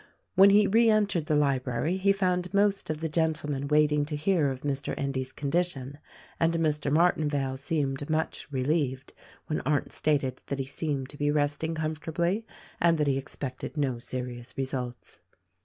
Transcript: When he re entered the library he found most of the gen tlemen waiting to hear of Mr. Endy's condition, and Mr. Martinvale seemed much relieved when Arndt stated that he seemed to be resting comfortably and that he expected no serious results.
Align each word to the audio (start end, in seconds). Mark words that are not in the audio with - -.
When 0.33 0.49
he 0.49 0.65
re 0.65 0.89
entered 0.89 1.27
the 1.27 1.35
library 1.35 1.97
he 1.97 2.11
found 2.11 2.51
most 2.55 2.89
of 2.89 3.01
the 3.01 3.07
gen 3.07 3.33
tlemen 3.33 3.69
waiting 3.69 4.03
to 4.05 4.15
hear 4.15 4.49
of 4.49 4.61
Mr. 4.61 4.95
Endy's 4.97 5.31
condition, 5.31 5.99
and 6.39 6.55
Mr. 6.55 6.91
Martinvale 6.91 7.55
seemed 7.59 8.09
much 8.09 8.47
relieved 8.49 9.13
when 9.45 9.61
Arndt 9.61 9.91
stated 9.91 10.41
that 10.47 10.57
he 10.57 10.65
seemed 10.65 11.09
to 11.09 11.17
be 11.17 11.29
resting 11.29 11.75
comfortably 11.75 12.47
and 12.79 12.97
that 12.97 13.05
he 13.05 13.15
expected 13.19 13.77
no 13.77 13.99
serious 13.99 14.57
results. 14.57 15.19